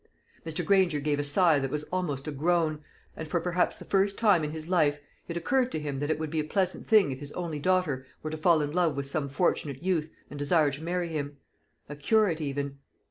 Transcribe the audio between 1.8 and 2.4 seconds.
almost a